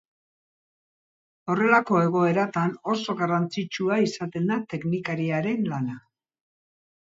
Horrelako 1.53 1.99
egoeratan 2.07 2.73
oso 2.95 3.17
garrantzitsua 3.21 4.01
izaten 4.09 4.53
da 4.55 4.61
teknikariaren 4.75 5.73
lana. 5.77 6.03